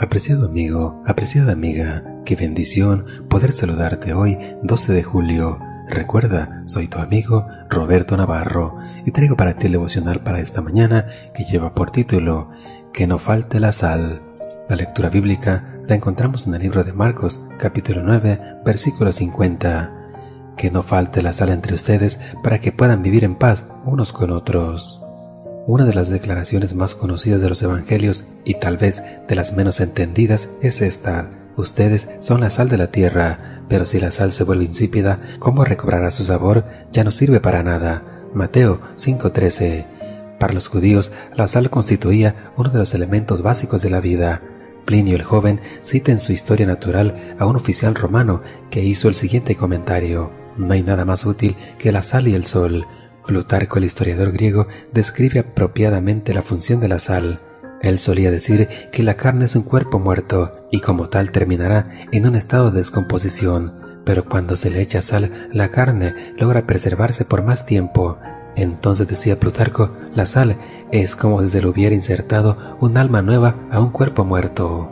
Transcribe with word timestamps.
Apreciado 0.00 0.46
amigo, 0.46 1.02
apreciada 1.06 1.52
amiga, 1.52 2.02
qué 2.24 2.34
bendición 2.34 3.04
poder 3.28 3.52
saludarte 3.52 4.14
hoy, 4.14 4.38
12 4.62 4.94
de 4.94 5.02
julio. 5.02 5.58
Recuerda, 5.90 6.62
soy 6.64 6.88
tu 6.88 7.00
amigo 7.00 7.46
Roberto 7.68 8.16
Navarro 8.16 8.78
y 9.04 9.10
traigo 9.10 9.36
para 9.36 9.58
ti 9.58 9.66
el 9.66 9.72
devocional 9.72 10.20
para 10.20 10.40
esta 10.40 10.62
mañana 10.62 11.04
que 11.34 11.44
lleva 11.44 11.74
por 11.74 11.90
título 11.90 12.48
Que 12.94 13.06
no 13.06 13.18
falte 13.18 13.60
la 13.60 13.72
sal. 13.72 14.22
La 14.70 14.76
lectura 14.76 15.10
bíblica 15.10 15.82
la 15.86 15.96
encontramos 15.96 16.46
en 16.46 16.54
el 16.54 16.62
libro 16.62 16.82
de 16.82 16.94
Marcos, 16.94 17.38
capítulo 17.58 18.02
9, 18.02 18.40
versículo 18.64 19.12
50. 19.12 19.92
Que 20.56 20.70
no 20.70 20.82
falte 20.82 21.20
la 21.20 21.32
sal 21.32 21.50
entre 21.50 21.74
ustedes 21.74 22.18
para 22.42 22.58
que 22.58 22.72
puedan 22.72 23.02
vivir 23.02 23.22
en 23.22 23.34
paz 23.34 23.66
unos 23.84 24.14
con 24.14 24.30
otros. 24.30 25.02
Una 25.66 25.84
de 25.84 25.94
las 25.94 26.08
declaraciones 26.08 26.74
más 26.74 26.94
conocidas 26.94 27.40
de 27.40 27.48
los 27.48 27.62
evangelios 27.62 28.24
y 28.44 28.54
tal 28.54 28.78
vez 28.78 28.96
de 29.28 29.34
las 29.34 29.54
menos 29.54 29.80
entendidas 29.80 30.50
es 30.62 30.80
esta. 30.80 31.30
Ustedes 31.56 32.08
son 32.20 32.40
la 32.40 32.50
sal 32.50 32.68
de 32.68 32.78
la 32.78 32.90
tierra, 32.90 33.62
pero 33.68 33.84
si 33.84 34.00
la 34.00 34.10
sal 34.10 34.32
se 34.32 34.44
vuelve 34.44 34.64
insípida, 34.64 35.20
¿cómo 35.38 35.64
recobrará 35.64 36.10
su 36.10 36.24
sabor? 36.24 36.64
Ya 36.92 37.04
no 37.04 37.10
sirve 37.10 37.40
para 37.40 37.62
nada. 37.62 38.02
Mateo 38.34 38.80
5:13. 38.96 39.86
Para 40.38 40.54
los 40.54 40.68
judíos, 40.68 41.12
la 41.36 41.46
sal 41.46 41.68
constituía 41.68 42.52
uno 42.56 42.70
de 42.70 42.78
los 42.78 42.94
elementos 42.94 43.42
básicos 43.42 43.82
de 43.82 43.90
la 43.90 44.00
vida. 44.00 44.40
Plinio 44.86 45.14
el 45.14 45.22
joven 45.22 45.60
cita 45.82 46.10
en 46.10 46.18
su 46.18 46.32
historia 46.32 46.66
natural 46.66 47.36
a 47.38 47.46
un 47.46 47.56
oficial 47.56 47.94
romano 47.94 48.42
que 48.70 48.82
hizo 48.82 49.08
el 49.08 49.14
siguiente 49.14 49.54
comentario. 49.54 50.30
No 50.56 50.72
hay 50.72 50.82
nada 50.82 51.04
más 51.04 51.26
útil 51.26 51.56
que 51.78 51.92
la 51.92 52.02
sal 52.02 52.26
y 52.28 52.34
el 52.34 52.46
sol. 52.46 52.86
Plutarco, 53.30 53.78
el 53.78 53.84
historiador 53.84 54.32
griego, 54.32 54.66
describe 54.92 55.38
apropiadamente 55.38 56.34
la 56.34 56.42
función 56.42 56.80
de 56.80 56.88
la 56.88 56.98
sal. 56.98 57.38
Él 57.80 58.00
solía 58.00 58.28
decir 58.32 58.68
que 58.90 59.04
la 59.04 59.14
carne 59.14 59.44
es 59.44 59.54
un 59.54 59.62
cuerpo 59.62 60.00
muerto 60.00 60.66
y 60.72 60.80
como 60.80 61.08
tal 61.10 61.30
terminará 61.30 62.08
en 62.10 62.26
un 62.26 62.34
estado 62.34 62.72
de 62.72 62.78
descomposición, 62.78 64.02
pero 64.04 64.24
cuando 64.24 64.56
se 64.56 64.68
le 64.68 64.82
echa 64.82 65.00
sal, 65.00 65.48
la 65.52 65.70
carne 65.70 66.34
logra 66.38 66.66
preservarse 66.66 67.24
por 67.24 67.44
más 67.44 67.66
tiempo. 67.66 68.18
Entonces 68.56 69.06
decía 69.06 69.38
Plutarco, 69.38 69.92
la 70.12 70.26
sal 70.26 70.56
es 70.90 71.14
como 71.14 71.40
si 71.40 71.50
se 71.50 71.62
le 71.62 71.68
hubiera 71.68 71.94
insertado 71.94 72.76
un 72.80 72.96
alma 72.96 73.22
nueva 73.22 73.68
a 73.70 73.78
un 73.78 73.90
cuerpo 73.90 74.24
muerto. 74.24 74.90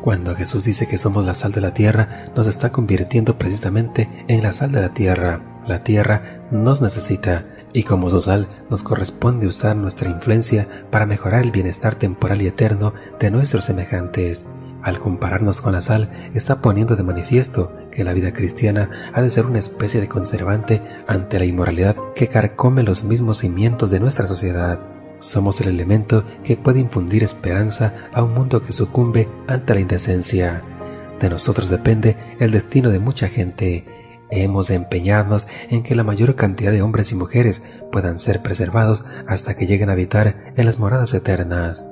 Cuando 0.00 0.36
Jesús 0.36 0.62
dice 0.62 0.86
que 0.86 0.96
somos 0.96 1.26
la 1.26 1.34
sal 1.34 1.50
de 1.50 1.60
la 1.60 1.74
tierra, 1.74 2.26
nos 2.36 2.46
está 2.46 2.70
convirtiendo 2.70 3.36
precisamente 3.36 4.08
en 4.28 4.44
la 4.44 4.52
sal 4.52 4.70
de 4.70 4.80
la 4.80 4.94
tierra. 4.94 5.40
La 5.66 5.82
tierra 5.82 6.46
nos 6.52 6.80
necesita, 6.80 7.44
y 7.72 7.84
como 7.84 8.10
su 8.10 8.20
sal 8.20 8.48
nos 8.68 8.82
corresponde 8.82 9.46
usar 9.46 9.76
nuestra 9.76 10.08
influencia 10.08 10.66
para 10.90 11.06
mejorar 11.06 11.42
el 11.42 11.50
bienestar 11.50 11.94
temporal 11.94 12.42
y 12.42 12.48
eterno 12.48 12.94
de 13.18 13.30
nuestros 13.30 13.64
semejantes. 13.64 14.46
Al 14.82 14.98
compararnos 14.98 15.60
con 15.60 15.72
la 15.72 15.82
sal, 15.82 16.30
está 16.32 16.62
poniendo 16.62 16.96
de 16.96 17.02
manifiesto 17.02 17.72
que 17.90 18.02
la 18.02 18.14
vida 18.14 18.32
cristiana 18.32 19.10
ha 19.12 19.20
de 19.20 19.30
ser 19.30 19.44
una 19.44 19.58
especie 19.58 20.00
de 20.00 20.08
conservante 20.08 20.82
ante 21.06 21.38
la 21.38 21.44
inmoralidad 21.44 21.96
que 22.14 22.28
carcome 22.28 22.82
los 22.82 23.04
mismos 23.04 23.38
cimientos 23.38 23.90
de 23.90 24.00
nuestra 24.00 24.26
sociedad. 24.26 24.80
Somos 25.18 25.60
el 25.60 25.68
elemento 25.68 26.24
que 26.42 26.56
puede 26.56 26.80
infundir 26.80 27.22
esperanza 27.22 28.08
a 28.14 28.22
un 28.22 28.32
mundo 28.32 28.62
que 28.62 28.72
sucumbe 28.72 29.28
ante 29.46 29.74
la 29.74 29.80
indecencia. 29.80 30.62
De 31.20 31.28
nosotros 31.28 31.68
depende 31.68 32.16
el 32.38 32.50
destino 32.50 32.88
de 32.88 32.98
mucha 32.98 33.28
gente, 33.28 33.84
Hemos 34.30 34.68
de 34.68 34.76
empeñarnos 34.76 35.48
en 35.68 35.82
que 35.82 35.94
la 35.94 36.04
mayor 36.04 36.36
cantidad 36.36 36.72
de 36.72 36.82
hombres 36.82 37.10
y 37.10 37.16
mujeres 37.16 37.62
puedan 37.90 38.18
ser 38.18 38.42
preservados 38.42 39.04
hasta 39.26 39.54
que 39.54 39.66
lleguen 39.66 39.90
a 39.90 39.94
habitar 39.94 40.52
en 40.56 40.66
las 40.66 40.78
moradas 40.78 41.12
eternas. 41.14 41.84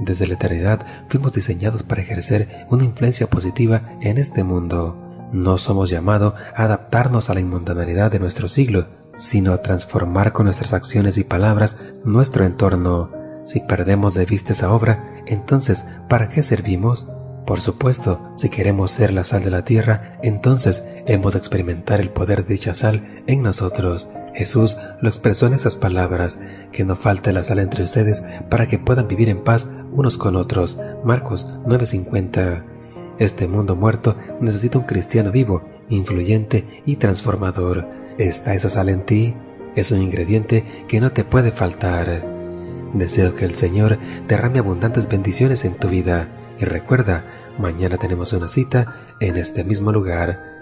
Desde 0.00 0.26
la 0.26 0.34
eternidad 0.34 0.86
fuimos 1.08 1.32
diseñados 1.32 1.82
para 1.82 2.02
ejercer 2.02 2.66
una 2.70 2.84
influencia 2.84 3.28
positiva 3.28 3.96
en 4.02 4.18
este 4.18 4.44
mundo. 4.44 5.02
No 5.32 5.56
somos 5.56 5.90
llamados 5.90 6.34
a 6.54 6.64
adaptarnos 6.64 7.30
a 7.30 7.34
la 7.34 7.40
inmundanalidad 7.40 8.12
de 8.12 8.18
nuestro 8.18 8.48
siglo, 8.48 8.88
sino 9.16 9.52
a 9.52 9.62
transformar 9.62 10.32
con 10.32 10.44
nuestras 10.44 10.74
acciones 10.74 11.16
y 11.16 11.24
palabras 11.24 11.80
nuestro 12.04 12.44
entorno. 12.44 13.10
Si 13.44 13.60
perdemos 13.60 14.14
de 14.14 14.26
vista 14.26 14.52
esa 14.52 14.72
obra, 14.72 15.22
entonces, 15.26 15.84
¿para 16.08 16.28
qué 16.28 16.42
servimos? 16.42 17.08
Por 17.46 17.60
supuesto, 17.60 18.34
si 18.36 18.50
queremos 18.50 18.90
ser 18.90 19.12
la 19.12 19.24
sal 19.24 19.44
de 19.44 19.50
la 19.50 19.64
tierra, 19.64 20.18
entonces 20.22 20.82
hemos 21.06 21.32
de 21.34 21.38
experimentar 21.38 22.00
el 22.00 22.10
poder 22.10 22.44
de 22.44 22.54
dicha 22.54 22.74
sal 22.74 23.22
en 23.26 23.42
nosotros. 23.42 24.08
Jesús 24.34 24.76
lo 25.00 25.08
expresó 25.08 25.46
en 25.46 25.54
esas 25.54 25.76
palabras, 25.76 26.38
que 26.72 26.84
no 26.84 26.96
falte 26.96 27.32
la 27.32 27.42
sal 27.42 27.60
entre 27.60 27.84
ustedes 27.84 28.22
para 28.50 28.66
que 28.66 28.78
puedan 28.78 29.08
vivir 29.08 29.28
en 29.28 29.42
paz 29.42 29.68
unos 29.92 30.16
con 30.16 30.36
otros. 30.36 30.76
Marcos 31.04 31.46
9:50. 31.64 32.64
Este 33.18 33.48
mundo 33.48 33.76
muerto 33.76 34.16
necesita 34.40 34.78
un 34.78 34.84
cristiano 34.84 35.30
vivo, 35.30 35.62
influyente 35.88 36.82
y 36.84 36.96
transformador. 36.96 37.86
¿Está 38.18 38.54
esa 38.54 38.68
sal 38.68 38.88
en 38.88 39.06
ti? 39.06 39.34
Es 39.74 39.90
un 39.90 40.02
ingrediente 40.02 40.84
que 40.88 41.00
no 41.00 41.12
te 41.12 41.24
puede 41.24 41.52
faltar. 41.52 42.24
Deseo 42.92 43.34
que 43.34 43.44
el 43.44 43.54
Señor 43.54 43.98
derrame 44.26 44.58
abundantes 44.58 45.08
bendiciones 45.08 45.64
en 45.64 45.74
tu 45.74 45.88
vida 45.88 46.28
y 46.58 46.64
recuerda, 46.64 47.24
mañana 47.58 47.96
tenemos 47.96 48.32
una 48.32 48.48
cita 48.48 49.14
en 49.20 49.36
este 49.36 49.64
mismo 49.64 49.92
lugar 49.92 50.55